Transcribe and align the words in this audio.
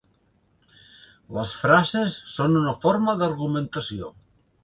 Les 1.37 1.51
frases 1.65 2.17
són 2.37 2.57
una 2.63 2.73
forma 2.87 3.17
d'argumentació. 3.23 4.13